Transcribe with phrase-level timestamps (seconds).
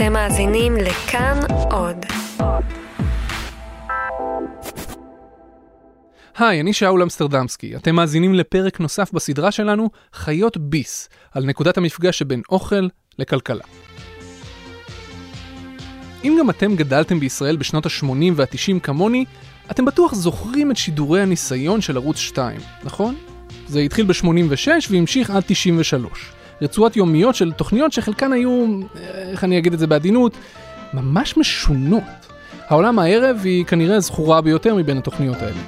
[0.00, 1.40] אתם מאזינים לכאן
[1.70, 1.96] עוד.
[6.38, 7.76] היי, אני שאול אמסטרדמסקי.
[7.76, 13.64] אתם מאזינים לפרק נוסף בסדרה שלנו, חיות ביס, על נקודת המפגש שבין אוכל לכלכלה.
[16.24, 19.24] אם גם אתם גדלתם בישראל בשנות ה-80 וה-90 כמוני,
[19.70, 23.14] אתם בטוח זוכרים את שידורי הניסיון של ערוץ 2, נכון?
[23.66, 26.39] זה התחיל ב-86 והמשיך עד 93.
[26.62, 28.66] רצועות יומיות של תוכניות שחלקן היו,
[29.04, 30.32] איך אני אגיד את זה בעדינות,
[30.94, 32.02] ממש משונות.
[32.68, 35.60] העולם הערב היא כנראה הזכורה ביותר מבין התוכניות האלה.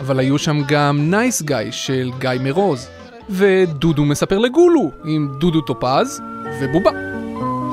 [0.00, 2.88] אבל היו שם גם Nice Guy של גיא מרוז,
[3.30, 6.20] ודודו מספר לגולו עם דודו טופז
[6.60, 6.90] ובובה.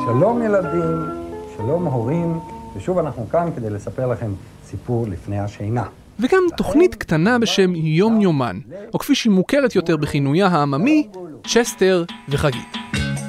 [0.06, 0.98] שלום ילדים,
[1.58, 2.40] שלום הורים,
[2.78, 4.32] ושוב אנחנו כאן כדי לספר לכם
[4.66, 5.84] סיפור לפני השינה.
[6.20, 8.60] וגם תוכנית קטנה בשם יום יומן,
[8.94, 11.08] או כפי שהיא מוכרת יותר בכינויה העממי,
[11.48, 12.78] צ'סטר וחגית.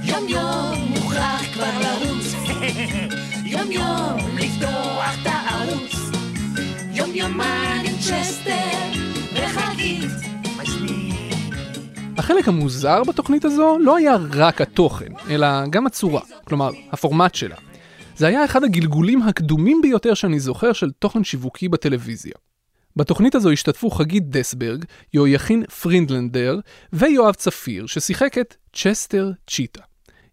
[0.02, 2.34] יום יום מוכרח כבר לרוץ.
[3.52, 5.92] יום יום לפתוח את הערוץ.
[6.92, 9.01] יום יומן עם צ'סטר
[9.32, 10.10] וחגית.
[12.18, 17.57] החלק המוזר בתוכנית הזו לא היה רק התוכן, אלא גם הצורה, כלומר, הפורמט שלה.
[18.16, 22.32] זה היה אחד הגלגולים הקדומים ביותר שאני זוכר של תוכן שיווקי בטלוויזיה.
[22.96, 26.59] בתוכנית הזו השתתפו חגית דסברג, יהויכין פרידלנדר
[26.92, 29.82] ויואב צפיר, ששיחק את צ'סטר צ'יטה.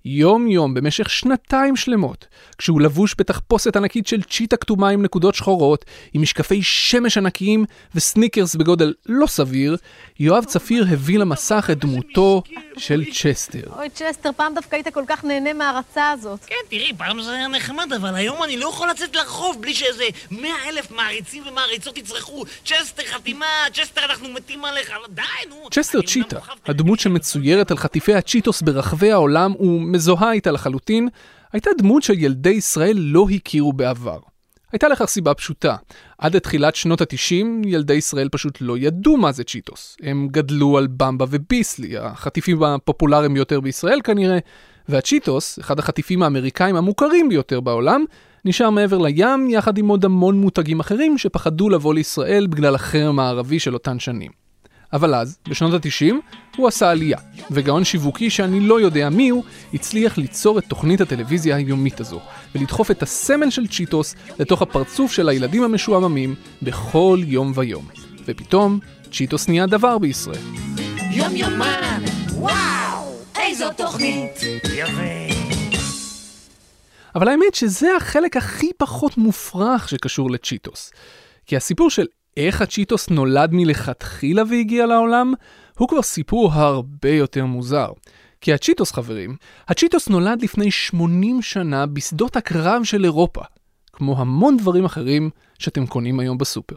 [0.06, 5.86] יום יום במשך שנתיים שלמות, כשהוא לבוש בתחפושת ענקית של צ'יטה כתומה עם נקודות שחורות,
[6.14, 7.66] עם משקפי שמש ענקיים
[7.96, 9.78] וסניקרס בגודל לא סביר,
[10.20, 12.44] יואב צפיר הביא למסך את דמותו
[12.78, 13.62] של צ'סטר.
[13.78, 16.40] אוי, צ'סטר, פעם דווקא היית כל כך נהנה מההערצה הזאת.
[16.46, 20.04] כן, תראי, פעם זה היה נחמד, אבל היום אני לא יכול לצאת לרחוב בלי שאיזה
[20.32, 25.70] מאה אלף מעריצים ומעריצות יצרחו צ'סטר חתימה, צ'סטר אנחנו מתים עליך, די, נו.
[25.72, 29.54] צ'סטר צ'יטה, הדמות שמצוירת על חטיפי הצ'יטוס ברחבי העולם
[29.94, 31.10] ומזוהה איתה לחלוטין,
[31.54, 34.20] הייתה דמות שילדי ישראל לא הכירו בעבר.
[34.72, 35.76] הייתה לכך סיבה פשוטה.
[36.18, 39.98] עד לתחילת שנות ה-90, ילדי ישראל פשוט לא ידעו מה זה צ'יטוס.
[40.04, 44.38] הם גדלו על במבה וביסלי, החטיפים הפופולריים ביותר בישראל כנראה,
[44.90, 48.04] והצ'יטוס, אחד החטיפים האמריקאים המוכרים ביותר בעולם,
[48.46, 53.60] נשאר מעבר לים יחד עם עוד המון מותגים אחרים שפחדו לבוא לישראל בגלל החרם הערבי
[53.60, 54.43] של אותן שנים.
[54.94, 56.14] אבל אז, בשנות ה-90,
[56.58, 57.18] הוא עשה עלייה,
[57.52, 59.44] וגאון שיווקי שאני לא יודע מי הוא,
[59.74, 62.20] הצליח ליצור את תוכנית הטלוויזיה היומית הזו,
[62.56, 67.88] ולדחוף את הסמל של צ'יטוס לתוך הפרצוף של הילדים המשועממים בכל יום ויום.
[68.26, 68.80] ופתאום,
[69.12, 70.42] צ'יטוס נהיה דבר בישראל.
[71.12, 72.04] יום יומן,
[72.34, 74.42] וואו, איזו תוכנית.
[74.76, 75.34] יפה.
[77.16, 80.92] אבל האמת שזה החלק הכי פחות מופרך שקשור לצ'יטוס.
[81.46, 82.06] כי הסיפור של
[82.38, 85.34] איך הצ'יטוס נולד מלכתחילה והגיע לעולם,
[85.78, 87.88] הוא כבר סיפור הרבה יותר מוזר.
[88.42, 89.36] כי הצ'יטוס, חברים,
[89.68, 93.42] הצ'יטוס נולד לפני 80 שנה בשדות הקרב של אירופה,
[93.94, 95.30] כמו המון דברים אחרים
[95.60, 96.76] שאתם קונים היום בסופר.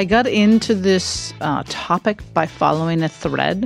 [0.00, 3.58] I got into this uh, topic by following a thread.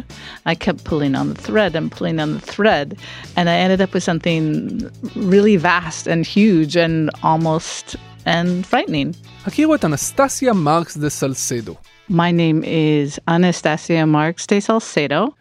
[0.46, 2.88] I kept pulling on the thread and pulling on the thread,
[3.36, 4.44] and I ended up with something
[5.16, 9.14] really vast and huge and almost and frightening.
[9.46, 11.08] הכירו את אנסטסיה מרקס דה
[12.08, 15.34] My name is Anastasia Marks de Salcedo.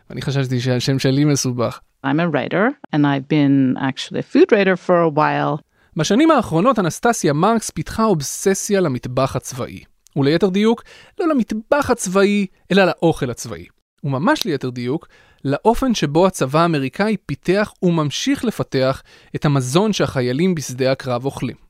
[2.03, 5.59] I'm a writer, and I've been actually a food writer for a while.
[5.95, 9.83] בשנים האחרונות אנסטסיה מרקס פיתחה אובססיה למטבח הצבאי.
[10.19, 10.83] וליתר דיוק,
[11.19, 13.65] לא למטבח הצבאי, אלא לאוכל הצבאי.
[14.03, 15.07] וממש ליתר דיוק,
[15.45, 19.03] לאופן שבו הצבא האמריקאי פיתח וממשיך לפתח
[19.35, 21.68] את המזון שהחיילים בשדה הקרב אוכלים.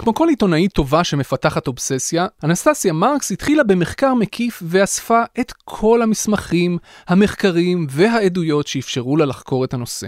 [0.00, 6.78] כמו כל עיתונאית טובה שמפתחת אובססיה, אנסטסיה מרקס התחילה במחקר מקיף ואספה את כל המסמכים,
[7.08, 10.06] המחקרים והעדויות שאפשרו לה לחקור את הנושא.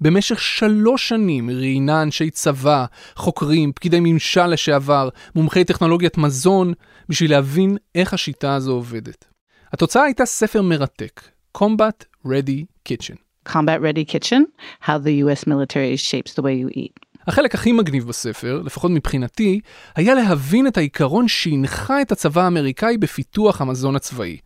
[0.00, 2.84] במשך שלוש שנים ראיינה אנשי צבא,
[3.16, 6.72] חוקרים, פקידי ממשל לשעבר, מומחי טכנולוגיית מזון,
[7.08, 9.24] בשביל להבין איך השיטה הזו עובדת.
[9.72, 11.20] התוצאה הייתה ספר מרתק,
[11.58, 13.16] Combat Ready Kitchen.
[13.44, 14.46] Combat Ready Kitchen
[14.80, 17.05] How the US Military Shapes the Way You Eat.
[17.26, 19.60] החלק הכי מגניב בספר, לפחות מבחינתי,
[19.96, 24.36] היה להבין את העיקרון שהנחה את הצבא האמריקאי בפיתוח המזון הצבאי.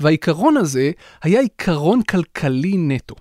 [0.00, 0.90] והעיקרון הזה
[1.22, 3.14] היה עיקרון כלכלי נטו.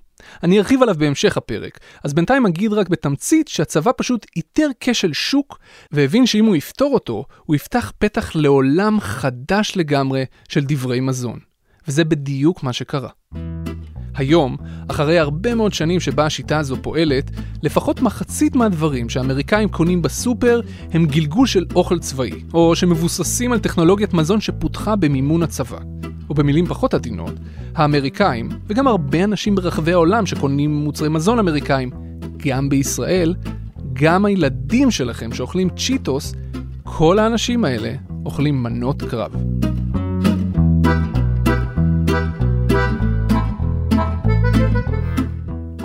[0.43, 5.59] אני ארחיב עליו בהמשך הפרק, אז בינתיים אגיד רק בתמצית שהצבא פשוט איתר כשל שוק,
[5.91, 11.39] והבין שאם הוא יפתור אותו, הוא יפתח פתח לעולם חדש לגמרי של דברי מזון.
[11.87, 13.09] וזה בדיוק מה שקרה.
[14.17, 17.31] היום, אחרי הרבה מאוד שנים שבה השיטה הזו פועלת,
[17.63, 20.61] לפחות מחצית מהדברים שהאמריקאים קונים בסופר
[20.91, 25.77] הם גלגול של אוכל צבאי, או שמבוססים על טכנולוגיית מזון שפותחה במימון הצבא.
[26.29, 27.33] או במילים פחות עדינות,
[27.75, 31.89] האמריקאים, וגם הרבה אנשים ברחבי העולם שקונים מוצרי מזון אמריקאים,
[32.37, 33.35] גם בישראל,
[33.93, 36.35] גם הילדים שלכם שאוכלים צ'יטוס,
[36.83, 37.93] כל האנשים האלה
[38.25, 39.31] אוכלים מנות קרב.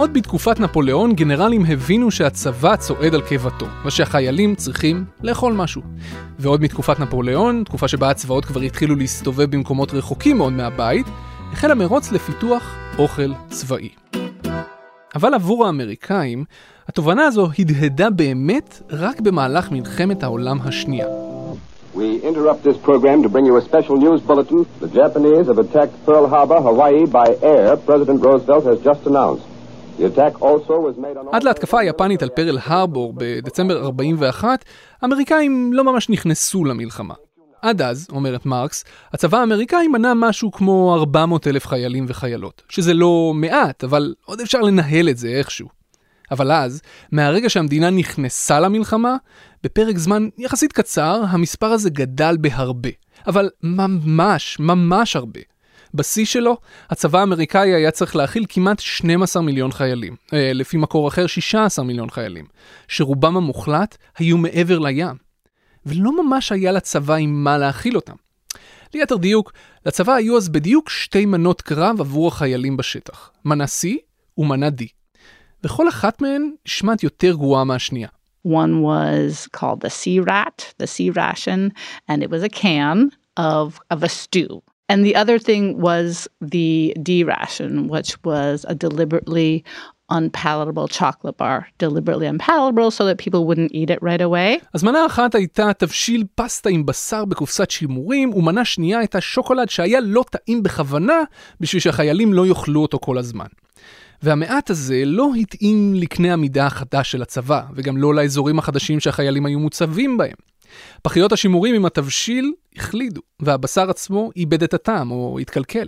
[0.03, 5.83] עוד בתקופת נפוליאון גנרלים הבינו שהצבא צועד על קיבתו, ושהחיילים צריכים לאכול משהו.
[6.39, 11.07] ועוד מתקופת נפוליאון, תקופה שבה הצבאות כבר התחילו להסתובב במקומות רחוקים מאוד מהבית,
[11.53, 13.89] החל המרוץ לפיתוח אוכל צבאי.
[15.15, 16.45] אבל עבור האמריקאים,
[16.89, 21.07] התובנה הזו הדהדה באמת רק במהלך מלחמת העולם השנייה.
[21.95, 24.67] We interrupt this program to bring you a special news bulletin.
[24.81, 29.52] The Japanese have attacked Pearl Harbor, Hawaii by air, President Roosevelt has just announced.
[31.33, 34.65] עד להתקפה היפנית על פרל הרבור בדצמבר 41,
[35.03, 37.15] האמריקאים לא ממש נכנסו למלחמה.
[37.63, 43.33] עד אז, אומרת מרקס, הצבא האמריקאי מנה משהו כמו 400 אלף חיילים וחיילות, שזה לא
[43.35, 45.69] מעט, אבל עוד אפשר לנהל את זה איכשהו.
[46.31, 49.17] אבל אז, מהרגע שהמדינה נכנסה למלחמה,
[49.65, 52.91] בפרק זמן יחסית קצר, המספר הזה גדל בהרבה.
[53.27, 55.41] אבל ממש, ממש הרבה.
[55.95, 56.57] בשיא שלו,
[56.91, 62.11] הצבא האמריקאי היה צריך להכיל כמעט 12 מיליון חיילים, אה, לפי מקור אחר 16 מיליון
[62.11, 62.45] חיילים,
[62.89, 65.17] שרובם המוחלט היו מעבר לים.
[65.87, 68.15] ולא ממש היה לצבא עם מה להכיל אותם.
[68.95, 69.53] ליתר דיוק,
[69.87, 73.89] לצבא היו אז בדיוק שתי מנות קרב עבור החיילים בשטח, מנה C
[74.39, 74.83] ומנה D.
[75.65, 78.09] וכל אחת מהן נשמעת יותר גרועה מהשנייה.
[78.47, 81.73] One was called the sea rat, the sea ration,
[82.09, 84.61] and it was a can of, of a stew.
[84.93, 89.65] And the other thing was the D ration, which was a deliberately
[90.21, 94.61] unpalatable chocolate bar, deliberately unpalatable so that people wouldn't eat it right away.
[94.75, 100.01] אז מנה אחת הייתה תבשיל פסטה עם בשר בקופסת שימורים, ומנה שנייה הייתה שוקולד שהיה
[100.01, 101.23] לא טעים בכוונה,
[101.61, 103.47] בשביל שהחיילים לא יאכלו אותו כל הזמן.
[104.23, 109.59] והמעט הזה לא התאים לקנה המידה החדש של הצבא, וגם לא לאזורים החדשים שהחיילים היו
[109.59, 110.52] מוצבים בהם.
[111.03, 115.87] פחיות השימורים עם התבשיל החלידו, והבשר עצמו איבד את הטעם או התקלקל.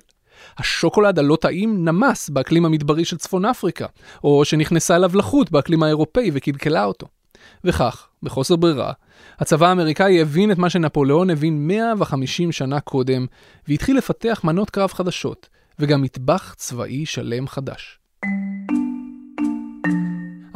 [0.58, 3.86] השוקולד הלא טעים נמס באקלים המדברי של צפון אפריקה,
[4.24, 7.06] או שנכנסה אליו לחות באקלים האירופאי וקלקלה אותו.
[7.64, 8.92] וכך, בחוסר ברירה,
[9.38, 13.26] הצבא האמריקאי הבין את מה שנפוליאון הבין 150 שנה קודם,
[13.68, 15.48] והתחיל לפתח מנות קרב חדשות,
[15.78, 17.98] וגם מטבח צבאי שלם חדש.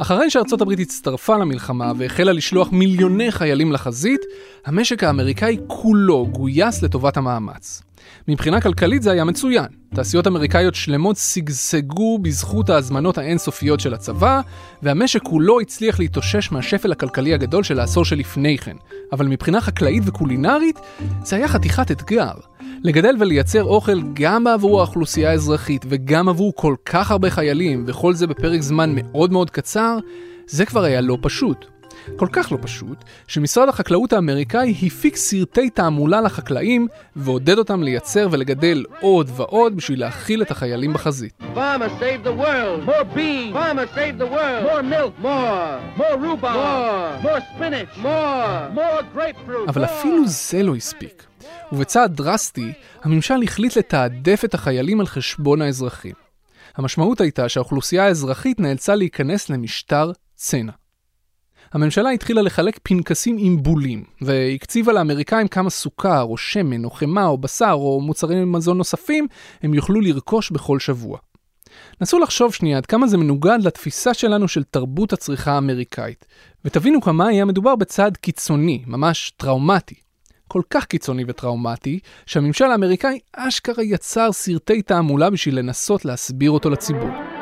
[0.01, 4.21] אחרי שארצות הברית הצטרפה למלחמה והחלה לשלוח מיליוני חיילים לחזית,
[4.65, 7.81] המשק האמריקאי כולו גויס לטובת המאמץ.
[8.27, 9.65] מבחינה כלכלית זה היה מצוין.
[9.95, 14.41] תעשיות אמריקאיות שלמות שגשגו בזכות ההזמנות האינסופיות של הצבא,
[14.83, 18.75] והמשק כולו הצליח להתאושש מהשפל הכלכלי הגדול של העשור שלפני כן.
[19.11, 20.79] אבל מבחינה חקלאית וקולינרית,
[21.23, 22.33] זה היה חתיכת אתגר.
[22.83, 28.27] לגדל ולייצר אוכל גם בעבור האוכלוסייה האזרחית וגם עבור כל כך הרבה חיילים, וכל זה
[28.27, 29.97] בפרק זמן מאוד מאוד קצר,
[30.47, 31.65] זה כבר היה לא פשוט.
[32.15, 38.85] כל כך לא פשוט, שמשרד החקלאות האמריקאי הפיק סרטי תעמולה לחקלאים ועודד אותם לייצר ולגדל
[39.01, 41.33] עוד ועוד בשביל להכיל את החיילים בחזית.
[49.67, 51.28] אבל אפילו זה לא הספיק.
[51.71, 56.13] ובצעד דרסטי, הממשל החליט לתעדף את החיילים על חשבון האזרחים.
[56.75, 60.71] המשמעות הייתה שהאוכלוסייה האזרחית נאלצה להיכנס למשטר צנע.
[61.73, 67.37] הממשלה התחילה לחלק פנקסים עם בולים, והקציבה לאמריקאים כמה סוכר, או שמן, או חמאה, או
[67.37, 69.27] בשר, או מוצרי מזון נוספים
[69.63, 71.17] הם יוכלו לרכוש בכל שבוע.
[72.01, 76.25] נסו לחשוב שנייה עד כמה זה מנוגד לתפיסה שלנו של תרבות הצריכה האמריקאית,
[76.65, 80.08] ותבינו כמה היה מדובר בצעד קיצוני, ממש טראומטי.
[80.49, 87.38] כל כך קיצוני וטראומטי, שהממשל האמריקאי אשכרה יצר סרטי תעמולה בשביל לנסות להסביר אותו לציבור.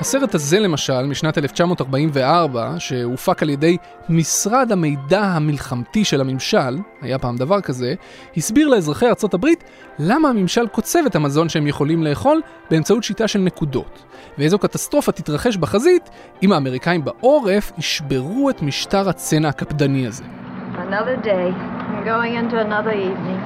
[0.00, 3.76] הסרט הזה למשל, משנת 1944, שהופק על ידי
[4.08, 7.94] משרד המידע המלחמתי של הממשל, היה פעם דבר כזה,
[8.36, 9.64] הסביר לאזרחי ארצות הברית
[9.98, 12.40] למה הממשל קוצב את המזון שהם יכולים לאכול
[12.70, 14.04] באמצעות שיטה של נקודות,
[14.38, 16.10] ואיזו קטסטרופה תתרחש בחזית
[16.42, 20.24] אם האמריקאים בעורף ישברו את משטר הצנע הקפדני הזה.
[20.74, 21.52] Another day,
[22.04, 23.40] going into another evening.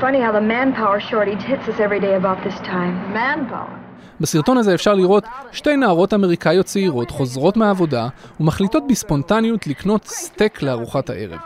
[0.00, 2.94] Funny how the manpower shortage hits us every day about this time.
[3.14, 3.79] Manpower.
[4.20, 8.08] בסרטון הזה אפשר לראות שתי נערות אמריקאיות צעירות חוזרות מהעבודה
[8.40, 11.38] ומחליטות בספונטניות לקנות סטייק לארוחת הערב.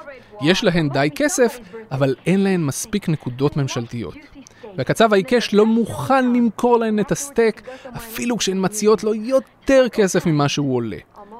[0.42, 1.58] יש להן די כסף,
[1.92, 4.14] אבל אין להן מספיק נקודות ממשלתיות.
[4.76, 7.62] והקצב העיקש לא מוכן למכור להן את הסטייק,
[7.96, 10.96] אפילו כשהן מציעות לו יותר כסף ממה שהוא עולה.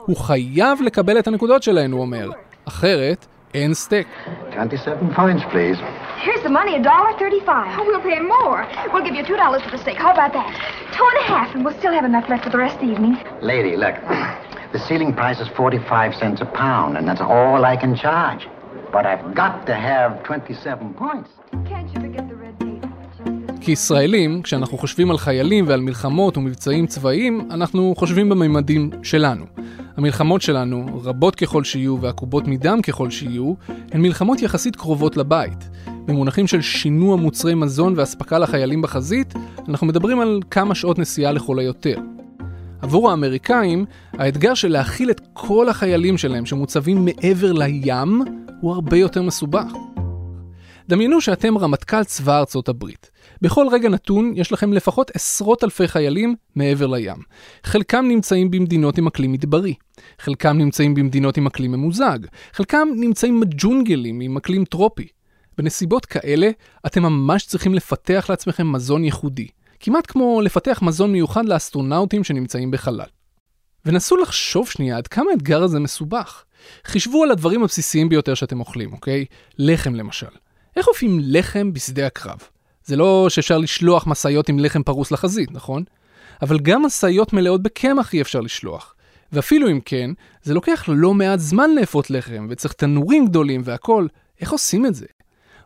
[0.07, 2.31] הוא חייב לקבל את הנקודות שלהן, הוא אומר.
[2.65, 4.07] אחרת, אין סטייק.
[4.51, 6.04] 27 points.
[6.29, 7.69] Here's the money, a dollar thirty-five.
[7.79, 8.59] Oh, we'll pay more.
[8.93, 9.99] We'll give you two dollars for the steak.
[10.05, 10.49] How about that?
[10.97, 12.91] Two and a half, and we'll still have enough left for the rest of the
[12.95, 13.15] evening.
[13.53, 13.97] Lady, look.
[14.77, 18.43] The ceiling price is 45 cents a pound, and that's all I can charge.
[18.91, 21.29] But I've got to have 27 points.
[21.71, 22.85] Can't you forget the red tape?
[23.61, 29.45] כישראלים, כשאנחנו חושבים על חיילים ועל מלחמות ומבצעים צבאיים, אנחנו חושבים בממדים שלנו.
[29.97, 33.55] המלחמות שלנו, רבות ככל שיהיו ועקובות מדם ככל שיהיו,
[33.93, 35.69] הן מלחמות יחסית קרובות לבית.
[36.07, 39.35] במונחים של שינוע מוצרי מזון ואספקה לחיילים בחזית,
[39.69, 41.99] אנחנו מדברים על כמה שעות נסיעה לכל היותר.
[42.83, 48.23] עבור האמריקאים, האתגר של להכיל את כל החיילים שלהם שמוצבים מעבר לים,
[48.61, 49.65] הוא הרבה יותר מסובך.
[50.89, 53.11] דמיינו שאתם רמטכ"ל צבא ארצות הברית.
[53.43, 57.17] בכל רגע נתון יש לכם לפחות עשרות אלפי חיילים מעבר לים.
[57.65, 59.75] חלקם נמצאים במדינות עם אקלים מדברי.
[60.19, 62.19] חלקם נמצאים במדינות עם אקלים ממוזג.
[62.53, 65.07] חלקם נמצאים בג'ונגלים עם אקלים טרופי.
[65.59, 66.51] בנסיבות כאלה,
[66.87, 69.49] אתם ממש צריכים לפתח לעצמכם מזון ייחודי.
[69.81, 73.07] כמעט כמו לפתח מזון מיוחד לאסטרונאוטים שנמצאים בחלל.
[73.87, 76.45] ונסו לחשוב שנייה עד כמה האתגר הזה מסובך.
[76.85, 79.25] חישבו על הדברים הבסיסיים ביותר שאתם אוכלים, אוקיי?
[79.59, 80.27] לחם למשל.
[80.77, 82.39] איך אופים לחם בשדה הקרב?
[82.85, 85.85] זה לא שאפשר לשלוח משאיות עם לחם פרוס לחזית, נכון?
[86.43, 88.95] אבל גם משאיות מלאות בקמח אי אפשר לשלוח.
[89.33, 90.11] ואפילו אם כן,
[90.43, 94.09] זה לוקח לא מעט זמן לאפות לחם, וצריך תנורים גדולים והכול.
[94.41, 95.07] איך עושים את זה?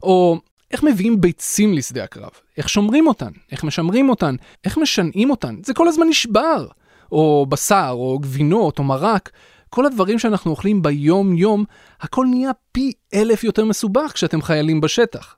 [0.02, 0.38] או
[0.71, 2.31] איך מביאים ביצים לשדה הקרב?
[2.57, 3.31] איך שומרים אותן?
[3.52, 4.35] איך משמרים אותן?
[4.64, 5.57] איך משנעים אותן?
[5.64, 6.67] זה כל הזמן נשבר.
[7.12, 9.31] או בשר, או גבינות, או מרק.
[9.71, 11.64] כל הדברים שאנחנו אוכלים ביום-יום,
[12.00, 15.37] הכל נהיה פי אלף יותר מסובך כשאתם חיילים בשטח.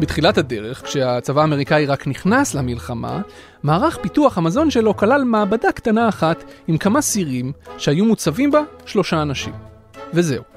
[0.00, 3.20] בתחילת הדרך, כשהצבא האמריקאי רק נכנס למלחמה,
[3.62, 9.22] מערך פיתוח המזון שלו כלל מעבדה קטנה אחת עם כמה סירים שהיו מוצבים בה שלושה
[9.22, 9.52] אנשים.
[10.14, 10.51] וזהו.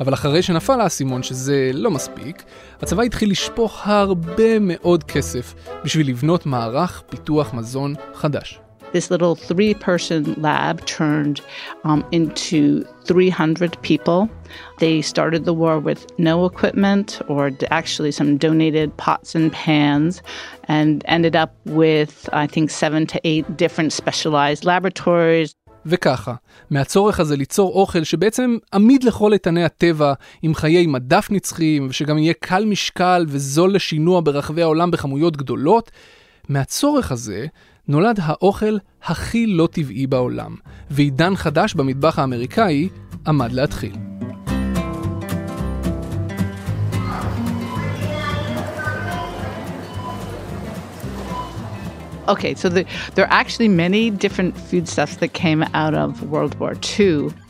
[0.00, 2.42] אבל אחרי שנפל האסימון שזה לא מספיק,
[2.82, 8.60] הצבא התחיל לשפוך הרבה מאוד כסף בשביל לבנות מערך פיתוח מזון חדש.
[8.92, 11.42] This little three person lab turned
[11.84, 14.30] um, into 300 people.
[14.78, 20.22] They started the war with no equipment or actually some donated pots and pans
[20.64, 25.54] and ended up with, I think, seven to eight different specialized laboratories.
[25.88, 26.34] וככה,
[26.70, 32.34] מהצורך הזה ליצור אוכל שבעצם עמיד לכל איתני הטבע, עם חיי מדף נצחיים, ושגם יהיה
[32.40, 35.90] קל משקל וזול לשינוע ברחבי העולם בכמויות גדולות,
[36.48, 37.46] מהצורך הזה
[37.88, 40.54] נולד האוכל הכי לא טבעי בעולם,
[40.90, 42.88] ועידן חדש במטבח האמריקאי
[43.26, 44.07] עמד להתחיל.
[52.28, 55.64] Okay, so the, there are actually many different foodstuffs that came.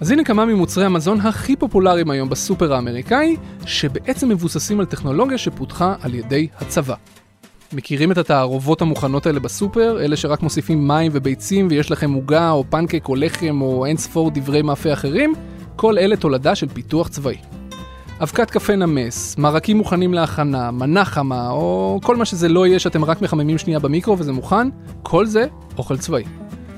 [0.00, 5.94] אז הנה כמה ממוצרי המזון הכי פופולריים היום בסופר האמריקאי, שבעצם מבוססים על טכנולוגיה שפותחה
[6.02, 6.94] על ידי הצבא.
[7.73, 10.00] מכירים את התערובות המוכנות האלה בסופר?
[10.00, 14.30] אלה שרק מוסיפים מים וביצים ויש לכם עוגה או פנקק או לחם או אין ספור
[14.35, 15.35] דברי מאפה אחרים?
[15.76, 17.58] כל אלה תולדה של פיתוח צבאי.
[18.23, 23.05] אבקת קפה נמס, מרקים מוכנים להכנה, מנה חמה, או כל מה שזה לא יהיה שאתם
[23.05, 24.69] רק מחממים שנייה במיקרו וזה מוכן,
[25.03, 25.47] כל זה
[25.79, 26.25] אוכל צבאי.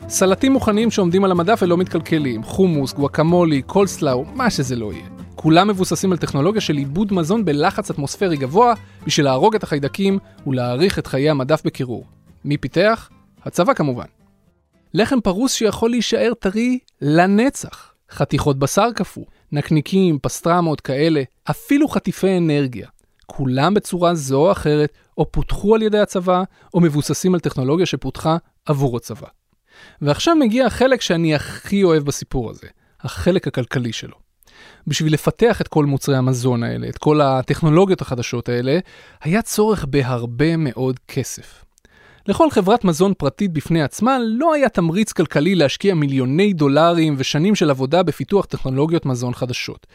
[0.09, 5.07] סלטים מוכנים שעומדים על המדף ולא מתקלקלים, חומוס, גואקמולי, קולסלאו, מה שזה לא יהיה.
[5.35, 8.75] כולם מבוססים על טכנולוגיה של עיבוד מזון בלחץ אטמוספרי גבוה
[9.07, 12.05] בשביל להרוג את החיידקים ולהאריך את חיי המדף בקירור.
[12.45, 13.11] מי פיתח?
[13.45, 14.07] הצבא כמובן.
[14.95, 17.93] לחם פרוס שיכול להישאר טרי לנצח.
[18.11, 22.89] חתיכות בשר קפוא, נקניקים, פסטרמות כאלה, אפילו חטיפי אנרגיה.
[23.27, 26.43] כולם בצורה זו או אחרת או פותחו על ידי הצבא
[26.75, 29.27] או מבוססים על טכנולוגיה שפותחה עבור הצבא.
[30.03, 32.67] ועכשיו מגיע החלק שאני הכי אוהב בסיפור הזה,
[33.01, 34.17] החלק הכלכלי שלו.
[34.87, 38.79] בשביל לפתח את כל מוצרי המזון האלה, את כל הטכנולוגיות החדשות האלה,
[39.23, 41.65] היה צורך בהרבה מאוד כסף.
[42.31, 47.71] לכל חברת מזון פרטית בפני עצמה לא היה תמריץ כלכלי להשקיע מיליוני דולרים ושנים של
[47.71, 49.87] עבודה בפיתוח טכנולוגיות מזון חדשות.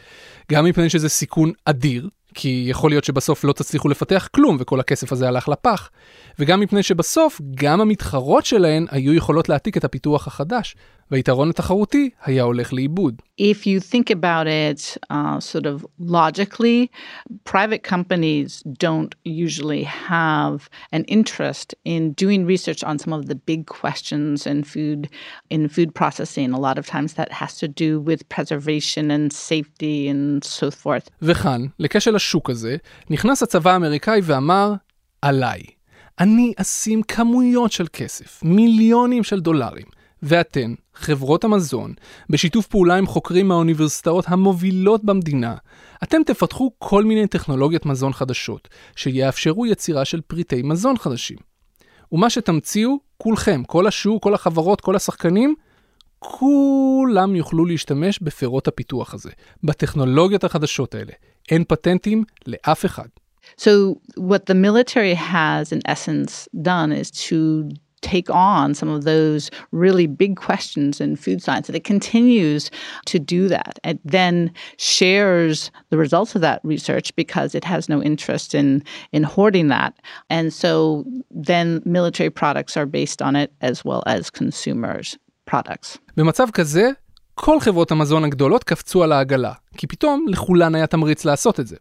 [0.52, 5.12] גם מפני שזה סיכון אדיר, כי יכול להיות שבסוף לא תצליחו לפתח כלום וכל הכסף
[5.12, 5.90] הזה הלך לפח,
[6.38, 10.76] וגם מפני שבסוף גם המתחרות שלהן היו יכולות להעתיק את הפיתוח החדש,
[11.10, 13.22] והיתרון התחרותי היה הולך לאיבוד.
[13.38, 16.90] If you think about it uh, sort of logically,
[17.44, 23.66] private companies don't usually have an interest in doing research on some of the big
[23.80, 25.00] questions in food
[25.54, 26.48] in food processing.
[26.52, 31.10] A lot of times that has to do with preservation and safety and so forth.
[31.22, 32.76] וכאן, לכשל השוק הזה,
[33.10, 34.74] נכנס הצבא האמריקאי ואמר,
[35.22, 35.62] עליי.
[36.20, 39.86] אני אשים כמויות של כסף, מיליונים של דולרים,
[40.26, 41.94] ואתן, חברות המזון,
[42.30, 45.54] בשיתוף פעולה עם חוקרים מהאוניברסיטאות המובילות במדינה,
[46.02, 51.38] אתם תפתחו כל מיני טכנולוגיות מזון חדשות, שיאפשרו יצירה של פריטי מזון חדשים.
[52.12, 55.54] ומה שתמציאו, כולכם, כל השוק, כל החברות, כל השחקנים,
[56.18, 59.30] כולם יוכלו להשתמש בפירות הפיתוח הזה,
[59.64, 61.12] בטכנולוגיות החדשות האלה.
[61.50, 63.08] אין פטנטים לאף אחד.
[63.60, 63.70] So,
[64.18, 67.68] what the military has, in essence, done is to
[68.14, 69.42] take on some of those
[69.84, 71.66] really big questions in food science.
[71.68, 72.62] And it continues
[73.12, 73.72] to do that.
[73.90, 74.36] It then
[74.94, 75.56] shares
[75.90, 78.68] the results of that research because it has no interest in,
[79.16, 79.92] in hoarding that.
[80.36, 81.04] And so
[81.50, 81.66] then
[81.98, 85.10] military products are based on it as well as consumers'
[85.50, 85.98] products.
[86.16, 86.90] במצב כזה,
[87.34, 91.76] כל חברות המזון הגדולות קפצו על העגלה, כי פתאום לכולן היה תמריץ לעשות את זה.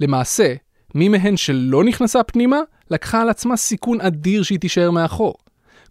[0.00, 0.54] למעשה,
[0.94, 5.34] מי מהן שלא נכנסה פנימה, לקחה על עצמה סיכון אדיר שהיא תישאר מאחור.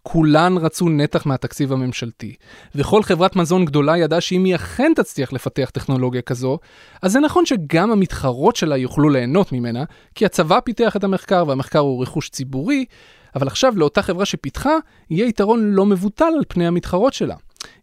[0.03, 2.35] כולן רצו נתח מהתקציב הממשלתי,
[2.75, 6.59] וכל חברת מזון גדולה ידעה שאם היא אכן תצליח לפתח טכנולוגיה כזו,
[7.01, 9.83] אז זה נכון שגם המתחרות שלה יוכלו ליהנות ממנה,
[10.15, 12.85] כי הצבא פיתח את המחקר והמחקר הוא רכוש ציבורי,
[13.35, 14.73] אבל עכשיו לאותה חברה שפיתחה,
[15.09, 17.35] יהיה יתרון לא מבוטל על פני המתחרות שלה.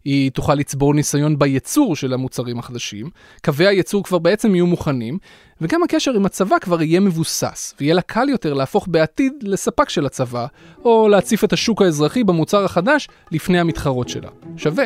[0.05, 3.09] היא תוכל לצבור ניסיון בייצור של המוצרים החדשים,
[3.45, 5.17] קווי הייצור כבר בעצם יהיו מוכנים,
[5.61, 10.05] וגם הקשר עם הצבא כבר יהיה מבוסס, ויהיה לה קל יותר להפוך בעתיד לספק של
[10.05, 10.45] הצבא,
[10.85, 14.29] או להציף את השוק האזרחי במוצר החדש לפני המתחרות שלה.
[14.57, 14.85] שווה.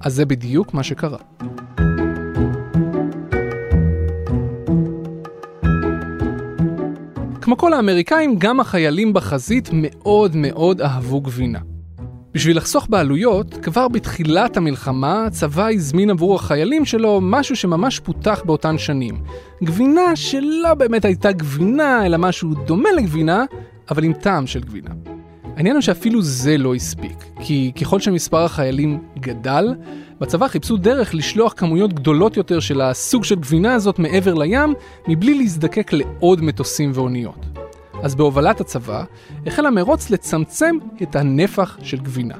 [0.00, 1.18] אז זה בדיוק מה שקרה.
[7.40, 11.77] כמו כל האמריקאים, גם החיילים בחזית מאוד מאוד אהבו גבינה.
[12.34, 18.78] בשביל לחסוך בעלויות, כבר בתחילת המלחמה הצבא הזמין עבור החיילים שלו משהו שממש פותח באותן
[18.78, 19.22] שנים.
[19.64, 23.44] גבינה שלא באמת הייתה גבינה, אלא משהו דומה לגבינה,
[23.90, 24.90] אבל עם טעם של גבינה.
[25.56, 29.74] העניין הוא שאפילו זה לא הספיק, כי ככל שמספר החיילים גדל,
[30.20, 34.74] בצבא חיפשו דרך לשלוח כמויות גדולות יותר של הסוג של גבינה הזאת מעבר לים,
[35.08, 37.57] מבלי להזדקק לעוד מטוסים ואוניות.
[38.02, 39.04] אז בהובלת הצבא,
[39.46, 42.34] החל המרוץ לצמצם את הנפח של גבינה.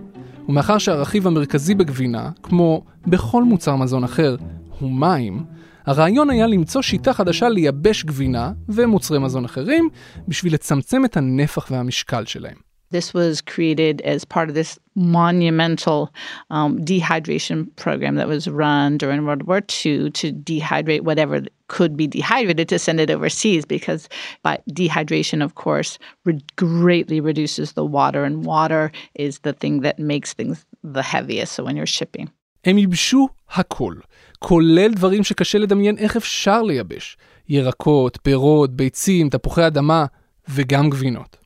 [0.49, 4.37] ומאחר שהרכיב המרכזי בגבינה, כמו בכל מוצר מזון אחר,
[4.79, 5.45] הוא מים,
[5.87, 9.89] הרעיון היה למצוא שיטה חדשה לייבש גבינה ומוצרי מזון אחרים,
[10.29, 12.68] בשביל לצמצם את הנפח והמשקל שלהם.
[12.91, 16.13] This was created as part of this monumental
[16.51, 22.07] um, dehydration program that was run during World War II to dehydrate whatever could be
[22.07, 24.09] dehydrated to send it overseas because
[24.43, 29.99] by dehydration, of course, re- greatly reduces the water, and water is the thing that
[29.99, 31.53] makes things the heaviest.
[31.53, 32.29] So when you're shipping.
[32.65, 33.95] הם ייבשו הכל,
[34.39, 37.17] כולל דברים שקשה לדמיין איך אפשר לייבש.
[37.49, 40.07] ירקות, פירות, ביצים, תפוחי אדמה
[40.49, 41.37] וגם גבינות.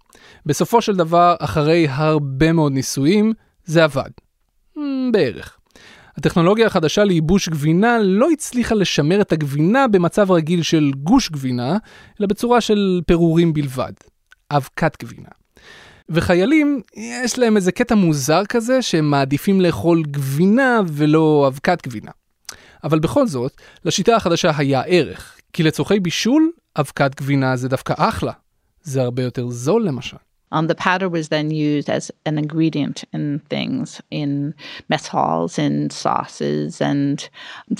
[0.46, 3.32] בסופו של דבר, אחרי הרבה מאוד ניסויים,
[3.64, 4.10] זה עבד.
[4.76, 4.80] Hmm,
[5.12, 5.58] בערך.
[6.16, 11.76] הטכנולוגיה החדשה לייבוש גבינה לא הצליחה לשמר את הגבינה במצב רגיל של גוש גבינה,
[12.20, 13.92] אלא בצורה של פירורים בלבד.
[14.50, 15.28] אבקת גבינה.
[16.08, 22.10] וחיילים, יש להם איזה קטע מוזר כזה שהם מעדיפים לאכול גבינה ולא אבקת גבינה.
[22.84, 23.52] אבל בכל זאת,
[23.84, 28.32] לשיטה החדשה היה ערך, כי לצורכי בישול, אבקת גבינה זה דווקא אחלה.
[28.82, 30.16] זה הרבה יותר זול למשל.
[30.52, 33.88] Um, the powder was then used as an ingredient in things,
[34.20, 34.30] in
[34.90, 37.16] mess halls, in sauces, and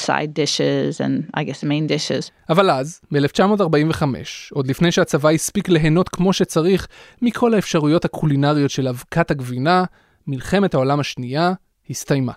[0.06, 2.30] side dishes, and I guess main dishes.
[2.50, 4.04] אבל אז, ב-1945,
[4.52, 6.86] עוד לפני שהצבא הספיק ליהנות כמו שצריך
[7.22, 9.84] מכל האפשרויות הקולינריות של אבקת הגבינה,
[10.26, 11.52] מלחמת העולם השנייה
[11.90, 12.32] הסתיימה.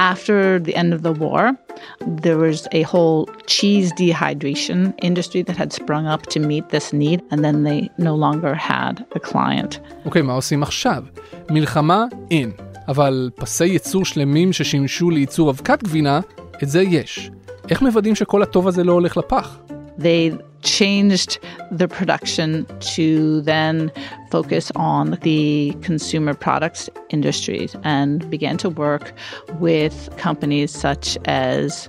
[0.00, 1.42] After the end of the war,
[2.24, 7.20] there was a whole cheese dehydration industry that had sprung up to meet this need,
[7.30, 9.80] and then they no longer had a client.
[10.04, 11.04] אוקיי, okay, מה עושים עכשיו?
[11.50, 12.50] מלחמה אין,
[12.88, 16.20] אבל פסי ייצור שלמים ששימשו לייצור אבקת גבינה,
[16.62, 17.30] את זה יש.
[17.70, 19.58] איך מוודאים שכל הטוב הזה לא הולך לפח?
[19.98, 21.38] They changed
[21.70, 23.90] the production to then
[24.30, 29.12] focus on the consumer products industries and began to work
[29.58, 31.88] with companies such as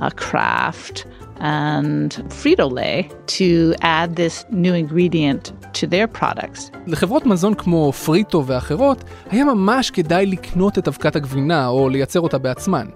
[0.00, 1.06] uh, Kraft
[1.40, 6.70] and Frito-Lay to add this new ingredient to their products.
[6.86, 12.38] לחברות מזון כמו פריטו ואחרות היה ממש כדאי לקנות את אבקת הגבינה או לייצר אותה
[12.38, 12.86] בעצמן.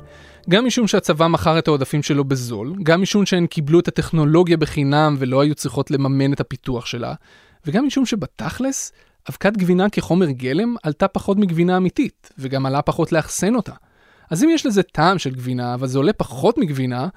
[0.50, 5.16] גם משום שהצבא מכר את העודפים שלו בזול, גם משום שהן קיבלו את הטכנולוגיה בחינם
[5.18, 7.14] ולא היו צריכות לממן את הפיתוח שלה,
[7.66, 8.92] וגם משום שבתכלס,
[9.30, 13.72] אבקת גבינה כחומר גלם עלתה פחות מגבינה אמיתית, וגם עלה פחות לאחסן אותה.
[14.30, 17.08] אז אם יש לזה טעם של גבינה, אבל זה עולה פחות מגבינה,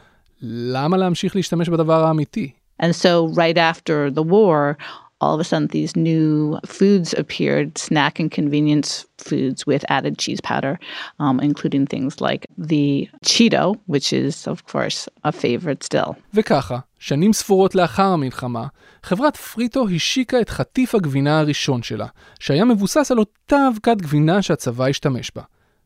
[0.41, 2.51] למה להמשיך להשתמש בדבר האמיתי?
[2.81, 4.75] And so, right after the war,
[5.21, 10.41] all of a sudden these new foods appeared snack and convenience foods with added cheese
[10.41, 10.79] powder,
[11.19, 16.15] um, including things like the Cheeto, which is, of course, a favorite still.
[16.33, 18.67] וככה, שנים ספורות לאחר המלחמה,
[19.03, 22.07] חברת פריטו השיקה את חטיף הגבינה הראשון שלה,
[22.39, 25.41] שהיה מבוסס על אותה אבקת גבינה שהצבא השתמש בה.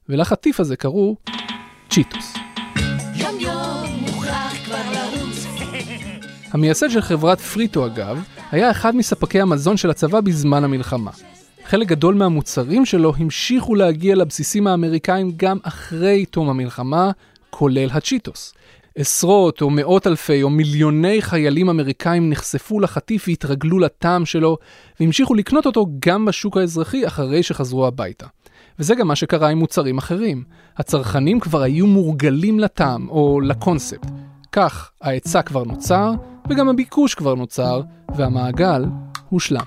[0.09, 1.15] ולחטיף הזה קראו
[1.89, 2.33] צ'יטוס.
[6.53, 11.11] המייסד של חברת פריטו אגב, היה אחד מספקי המזון של הצבא בזמן המלחמה.
[11.65, 17.11] חלק גדול מהמוצרים שלו המשיכו להגיע לבסיסים האמריקאים גם אחרי תום המלחמה,
[17.49, 18.53] כולל הצ'יטוס.
[18.95, 24.57] עשרות או מאות אלפי או מיליוני חיילים אמריקאים נחשפו לחטיף והתרגלו לטעם שלו,
[24.99, 28.25] והמשיכו לקנות אותו גם בשוק האזרחי אחרי שחזרו הביתה.
[28.79, 30.43] וזה גם מה שקרה עם מוצרים אחרים.
[30.77, 34.07] הצרכנים כבר היו מורגלים לטעם או לקונספט.
[34.51, 36.11] כך ההיצע כבר נוצר,
[36.49, 37.81] וגם הביקוש כבר נוצר,
[38.15, 38.85] והמעגל
[39.29, 39.63] הושלם.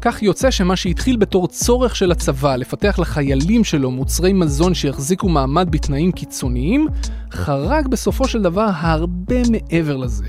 [0.00, 5.68] כך יוצא שמה שהתחיל בתור צורך של הצבא לפתח לחיילים שלו מוצרי מזון שיחזיקו מעמד
[5.70, 6.88] בתנאים קיצוניים,
[7.30, 10.26] חרג בסופו של דבר הרבה מעבר לזה.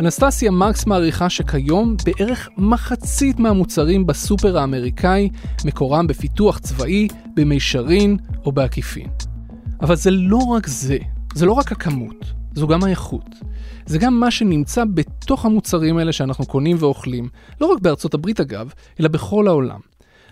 [0.00, 5.28] אנסטסיה מרקס מעריכה שכיום בערך מחצית מהמוצרים בסופר האמריקאי
[5.64, 9.29] מקורם בפיתוח צבאי, במישרין או בעקיפין.
[9.82, 10.98] אבל זה לא רק זה,
[11.34, 13.34] זה לא רק הכמות, זו גם האיכות.
[13.86, 17.28] זה גם מה שנמצא בתוך המוצרים האלה שאנחנו קונים ואוכלים,
[17.60, 19.80] לא רק בארצות הברית אגב, אלא בכל העולם.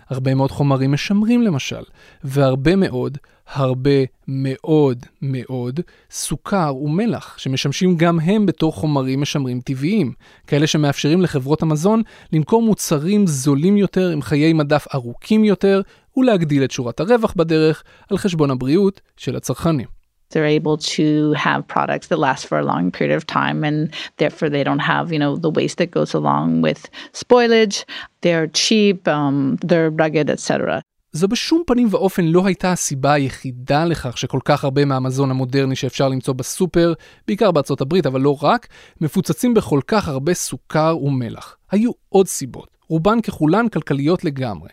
[0.09, 1.83] הרבה מאוד חומרים משמרים למשל,
[2.23, 3.17] והרבה מאוד,
[3.53, 5.79] הרבה מאוד מאוד
[6.11, 10.13] סוכר ומלח, שמשמשים גם הם בתור חומרים משמרים טבעיים,
[10.47, 12.01] כאלה שמאפשרים לחברות המזון
[12.33, 15.81] למכור מוצרים זולים יותר עם חיי מדף ארוכים יותר,
[16.17, 19.99] ולהגדיל את שורת הרווח בדרך על חשבון הבריאות של הצרכנים.
[20.31, 23.77] They're able to have products that last for a long period of time and
[24.17, 26.81] therefore they don't have, you know, the waste that goes along with
[27.23, 27.77] spoilage.
[28.21, 30.81] They're cheap, um, they're rugged, etc.
[31.13, 36.09] זו בשום פנים ואופן לא הייתה הסיבה היחידה לכך שכל כך הרבה מהמזון המודרני שאפשר
[36.09, 36.93] למצוא בסופר,
[37.27, 38.67] בעיקר בארצות הברית, אבל לא רק,
[39.01, 41.57] מפוצצים בכל כך הרבה סוכר ומלח.
[41.71, 44.69] היו עוד סיבות, רובן ככולן כלכליות לגמרי.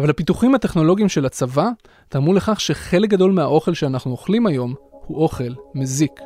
[0.00, 1.68] אבל הפיתוחים הטכנולוגיים של הצבא
[2.08, 4.74] תרמו לכך שחלק גדול מהאוכל שאנחנו אוכלים היום
[5.06, 6.20] הוא אוכל מזיק.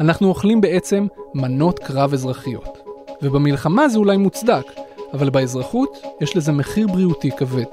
[0.00, 2.78] אנחנו אוכלים בעצם מנות קרב אזרחיות.
[3.22, 4.64] ובמלחמה זה אולי מוצדק,
[5.12, 7.64] אבל באזרחות יש לזה מחיר בריאותי כבד.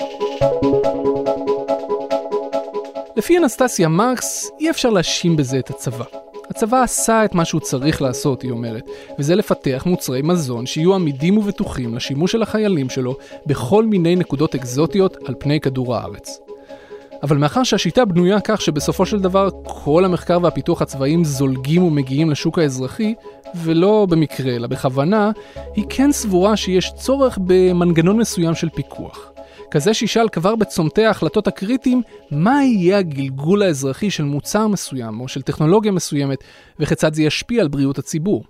[3.15, 6.24] לפי אנסטסיה מרקס, אי אפשר להאשים בזה את הצבא.
[6.49, 11.38] הצבא עשה את מה שהוא צריך לעשות, היא אומרת, וזה לפתח מוצרי מזון שיהיו עמידים
[11.38, 16.39] ובטוחים לשימוש של החיילים שלו בכל מיני נקודות אקזוטיות על פני כדור הארץ.
[17.23, 22.60] אבל מאחר שהשיטה בנויה כך שבסופו של דבר כל המחקר והפיתוח הצבאיים זולגים ומגיעים לשוק
[22.60, 23.13] האזרחי,
[23.55, 25.31] ולא במקרה אלא בכוונה,
[25.75, 29.35] היא כן סבורה שיש צורך במנגנון מסוים של פיקוח.
[29.71, 32.01] כזה שישאל כבר בצומתי ההחלטות הקריטיים
[32.32, 36.39] מה יהיה הגלגול האזרחי של מוצר מסוים או של טכנולוגיה מסוימת
[36.80, 38.43] וכיצד זה ישפיע על בריאות הציבור.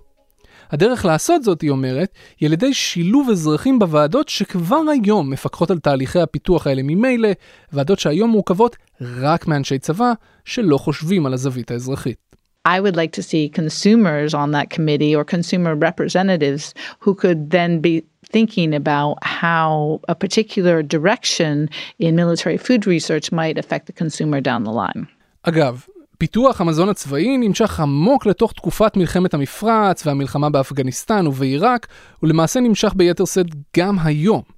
[0.70, 5.78] הדרך לעשות זאת, היא אומרת, היא על ידי שילוב אזרחים בוועדות שכבר היום מפקחות על
[5.78, 7.28] תהליכי הפיתוח האלה ממילא,
[7.72, 10.12] ועדות שהיום מורכבות רק מאנשי צבא
[10.44, 12.25] שלא חושבים על הזווית האזרחית.
[12.74, 16.74] I would like to see consumers on that committee or consumer representatives
[17.04, 17.94] who could then be
[18.34, 21.70] thinking about how a particular direction
[22.04, 25.06] in military food research might affect the consumer down the line.
[25.42, 25.86] אגב,
[26.18, 31.86] פיתוח המזון הצבאי נמשך עמוק לתוך תקופת מלחמת המפרץ והמלחמה באפגניסטן ובעיראק,
[32.22, 34.55] ולמעשה נמשך ביתר שאת גם היום.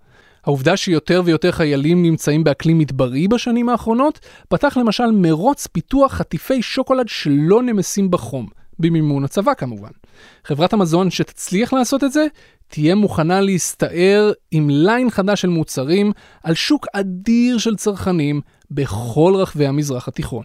[0.48, 7.08] העובדה שיותר ויותר חיילים נמצאים באקלים מדברי בשנים האחרונות, פתח למשל מרוץ פיתוח חטיפי שוקולד
[7.08, 8.46] שלא נמסים בחום,
[8.78, 9.90] במימון הצבא כמובן.
[10.44, 12.26] חברת המזון שתצליח לעשות את זה,
[12.68, 19.66] תהיה מוכנה להסתער עם ליין חדש של מוצרים על שוק אדיר של צרכנים בכל רחבי
[19.66, 20.42] המזרח התיכון.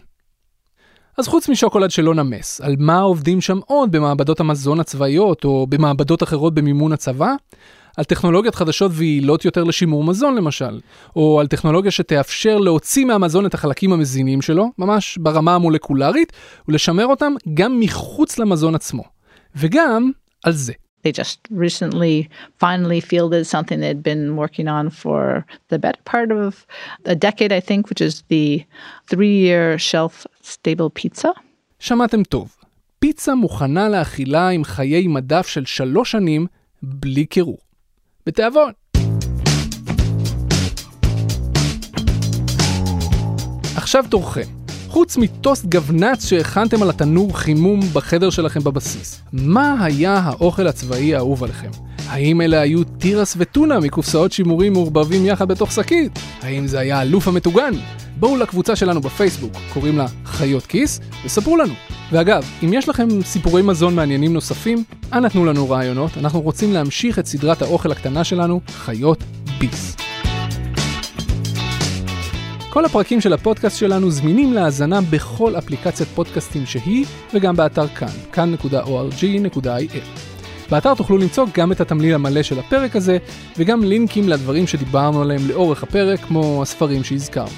[1.18, 6.22] אז חוץ משוקולד שלא נמס, על מה עובדים שם עוד במעבדות המזון הצבאיות או במעבדות
[6.22, 7.34] אחרות במימון הצבא?
[7.96, 10.80] על טכנולוגיות חדשות ויעילות יותר לשימור מזון למשל,
[11.16, 16.32] או על טכנולוגיה שתאפשר להוציא מהמזון את החלקים המזינים שלו, ממש ברמה המולקולרית,
[16.68, 19.02] ולשמר אותם גם מחוץ למזון עצמו.
[19.56, 20.10] וגם
[20.44, 20.72] על זה.
[21.06, 22.28] They just recently
[22.58, 26.52] finally fielded something they'd been working on for the better part of
[27.04, 28.64] a decade, I think, which is the
[29.10, 31.28] three year shelf stable pizza.
[31.78, 32.56] שמעתם טוב.
[32.98, 36.46] פיצה מוכנה לאכילה עם חיי מדף של שלוש שנים
[36.82, 37.58] בלי קירור.
[38.26, 38.72] בתיאבון.
[43.76, 44.48] עכשיו תורכם.
[44.88, 51.44] חוץ מטוסט גבנץ שהכנתם על התנור חימום בחדר שלכם בבסיס, מה היה האוכל הצבאי האהוב
[51.44, 51.70] עליכם?
[52.14, 56.18] האם אלה היו תירס וטונה מקופסאות שימורים מעורבבים יחד בתוך שקית?
[56.42, 57.70] האם זה היה אלוף המטוגן?
[58.16, 61.72] בואו לקבוצה שלנו בפייסבוק, קוראים לה חיות כיס, וספרו לנו.
[62.12, 67.18] ואגב, אם יש לכם סיפורי מזון מעניינים נוספים, אנא תנו לנו רעיונות, אנחנו רוצים להמשיך
[67.18, 69.24] את סדרת האוכל הקטנה שלנו, חיות
[69.58, 69.96] ביס.
[72.70, 80.33] כל הפרקים של הפודקאסט שלנו זמינים להאזנה בכל אפליקציית פודקאסטים שהיא, וגם באתר כאן, כאן.org.il.
[80.70, 83.18] באתר תוכלו למצוא גם את התמליל המלא של הפרק הזה,
[83.58, 87.50] וגם לינקים לדברים שדיברנו עליהם לאורך הפרק, כמו הספרים שהזכרנו.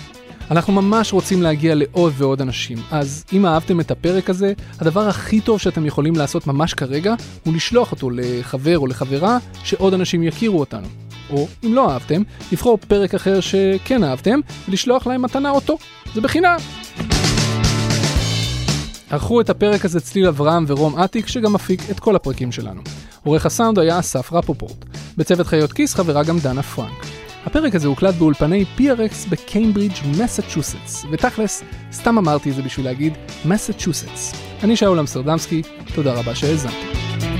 [0.51, 5.41] אנחנו ממש רוצים להגיע לעוד ועוד אנשים, אז אם אהבתם את הפרק הזה, הדבר הכי
[5.41, 7.15] טוב שאתם יכולים לעשות ממש כרגע,
[7.45, 10.89] הוא לשלוח אותו לחבר או לחברה, שעוד אנשים יכירו אותנו.
[11.31, 15.79] או אם לא אהבתם, לבחור פרק אחר שכן אהבתם, ולשלוח להם מתנה אותו.
[16.15, 16.57] זה בחינם.
[19.11, 22.81] ערכו את הפרק הזה צליל אברהם ורום אטיק, שגם מפיק את כל הפרקים שלנו.
[23.25, 24.85] עורך הסאונד היה אסף רפופורט.
[25.17, 27.07] בצוות חיות כיס חברה גם דנה פרנק.
[27.47, 33.13] הפרק הזה הוקלט באולפני PRX בקיימברידג', מסצ'וסטס, ותכלס, סתם אמרתי את זה בשביל להגיד
[33.45, 34.35] מסצ'וסטס.
[34.63, 35.63] אני שאול אמסטרדמסקי,
[35.95, 37.36] תודה רבה שהאזנתם.